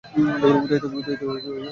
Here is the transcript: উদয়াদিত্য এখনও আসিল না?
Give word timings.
উদয়াদিত্য 0.57 1.09
এখনও 1.13 1.33
আসিল 1.35 1.55
না? 1.55 1.69